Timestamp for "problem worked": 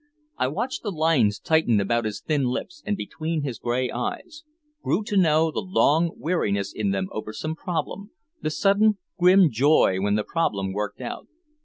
10.23-11.01